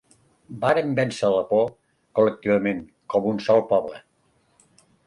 Vàrem 0.63 0.95
vèncer 0.99 1.29
la 1.33 1.43
por, 1.51 1.69
col·lectivament, 2.21 2.83
com 3.17 3.31
un 3.35 3.45
sol 3.51 3.67
poble. 3.75 4.03